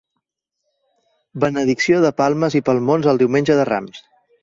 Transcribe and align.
Benedicció 1.45 2.01
de 2.07 2.13
palmes 2.25 2.59
i 2.61 2.65
palmons 2.73 3.15
el 3.15 3.25
Diumenge 3.25 3.63
de 3.63 3.73
Rams. 3.75 4.07